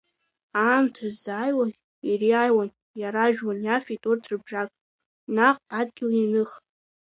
[0.61, 1.73] Аамҭа зиааиуаз
[2.09, 2.69] ириааиуан,
[2.99, 4.69] иаражәуан, иафеит урҭ рыбжак,
[5.35, 6.51] наҟ адгьыл ианых.